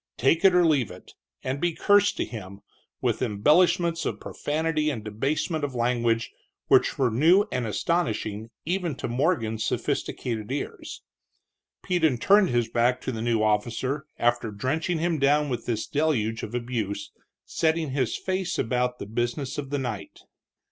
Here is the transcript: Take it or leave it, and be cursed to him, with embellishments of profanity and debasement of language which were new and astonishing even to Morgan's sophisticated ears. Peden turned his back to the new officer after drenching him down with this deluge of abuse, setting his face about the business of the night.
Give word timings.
Take 0.17 0.43
it 0.43 0.55
or 0.55 0.65
leave 0.65 0.89
it, 0.89 1.13
and 1.43 1.61
be 1.61 1.73
cursed 1.73 2.17
to 2.17 2.25
him, 2.25 2.61
with 3.01 3.21
embellishments 3.21 4.03
of 4.03 4.19
profanity 4.19 4.89
and 4.89 5.03
debasement 5.03 5.63
of 5.63 5.75
language 5.75 6.31
which 6.69 6.97
were 6.97 7.11
new 7.11 7.45
and 7.51 7.67
astonishing 7.67 8.49
even 8.65 8.95
to 8.95 9.07
Morgan's 9.07 9.63
sophisticated 9.63 10.51
ears. 10.51 11.03
Peden 11.83 12.17
turned 12.17 12.49
his 12.49 12.67
back 12.67 12.99
to 13.01 13.11
the 13.11 13.21
new 13.21 13.43
officer 13.43 14.07
after 14.17 14.49
drenching 14.49 14.97
him 14.97 15.19
down 15.19 15.49
with 15.49 15.67
this 15.67 15.85
deluge 15.85 16.41
of 16.41 16.55
abuse, 16.55 17.11
setting 17.45 17.91
his 17.91 18.17
face 18.17 18.57
about 18.57 18.97
the 18.97 19.05
business 19.05 19.59
of 19.59 19.69
the 19.69 19.77
night. 19.77 20.21